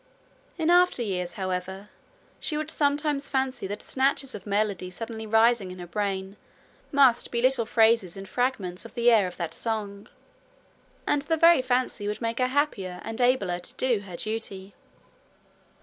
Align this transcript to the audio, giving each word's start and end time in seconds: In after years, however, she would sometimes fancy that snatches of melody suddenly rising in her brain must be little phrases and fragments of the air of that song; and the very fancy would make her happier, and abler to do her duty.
In 0.57 0.71
after 0.71 1.03
years, 1.03 1.33
however, 1.33 1.89
she 2.39 2.57
would 2.57 2.71
sometimes 2.71 3.29
fancy 3.29 3.67
that 3.67 3.83
snatches 3.83 4.33
of 4.33 4.47
melody 4.47 4.89
suddenly 4.89 5.27
rising 5.27 5.69
in 5.69 5.77
her 5.77 5.85
brain 5.85 6.37
must 6.91 7.29
be 7.29 7.39
little 7.39 7.67
phrases 7.67 8.17
and 8.17 8.27
fragments 8.27 8.83
of 8.83 8.95
the 8.95 9.11
air 9.11 9.27
of 9.27 9.37
that 9.37 9.53
song; 9.53 10.07
and 11.05 11.21
the 11.21 11.37
very 11.37 11.61
fancy 11.61 12.07
would 12.07 12.19
make 12.19 12.39
her 12.39 12.47
happier, 12.47 12.99
and 13.03 13.21
abler 13.21 13.59
to 13.59 13.75
do 13.75 13.99
her 13.99 14.17
duty. 14.17 14.73